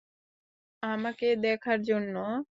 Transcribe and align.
আমাকে 0.83 1.27
দেখার 1.43 1.79
জন্য? 1.83 2.15